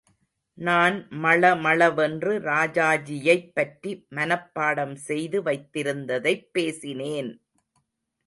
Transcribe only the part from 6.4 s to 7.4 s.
பேசினேன்.